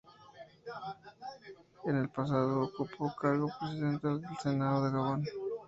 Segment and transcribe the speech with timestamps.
[1.85, 5.25] En el pasado ocupó el cargo de presidenta del Senado de Gabón.